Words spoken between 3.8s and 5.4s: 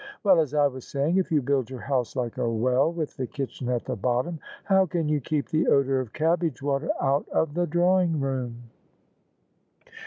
the bottom, how can you